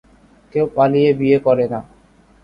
‘কেউ 0.53 0.65
পালিয়ে 0.75 1.11
বিয়ে 1.13 1.37
করে 1.39 1.65
না।’ 1.67 1.79